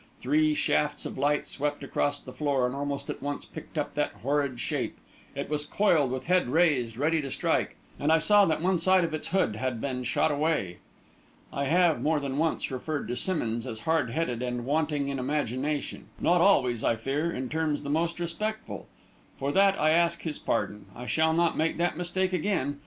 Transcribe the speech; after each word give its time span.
Three 0.19 0.55
shafts 0.55 1.05
of 1.05 1.15
lights 1.19 1.51
swept 1.51 1.83
across 1.83 2.19
the 2.19 2.33
floor, 2.33 2.65
and 2.65 2.73
almost 2.75 3.07
at 3.11 3.21
once 3.21 3.45
picked 3.45 3.77
up 3.77 3.93
that 3.93 4.13
horrid 4.23 4.59
shape. 4.59 4.97
It 5.35 5.47
was 5.47 5.63
coiled 5.63 6.09
with 6.09 6.25
head 6.25 6.47
raised, 6.49 6.97
ready 6.97 7.21
to 7.21 7.29
strike, 7.29 7.75
and 7.99 8.11
I 8.11 8.17
saw 8.17 8.45
that 8.45 8.63
one 8.63 8.79
side 8.79 9.03
of 9.03 9.13
its 9.13 9.27
hood 9.27 9.57
had 9.57 9.79
been 9.79 10.03
shot 10.03 10.31
away. 10.31 10.79
I 11.53 11.65
have, 11.65 12.01
more 12.01 12.19
than 12.19 12.39
once, 12.39 12.71
referred 12.71 13.07
to 13.09 13.15
Simmonds 13.15 13.67
as 13.67 13.81
hard 13.81 14.09
headed 14.09 14.41
and 14.41 14.65
wanting 14.65 15.07
in 15.09 15.19
imagination 15.19 16.07
not 16.19 16.41
always, 16.41 16.83
I 16.83 16.95
fear, 16.95 17.31
in 17.31 17.47
terms 17.47 17.83
the 17.83 17.91
most 17.91 18.19
respectful. 18.19 18.87
For 19.37 19.51
that 19.51 19.79
I 19.79 19.91
ask 19.91 20.23
his 20.23 20.39
pardon; 20.39 20.87
I 20.95 21.05
shall 21.05 21.31
not 21.33 21.57
make 21.57 21.77
that 21.77 21.95
mistake 21.95 22.33
again. 22.33 22.79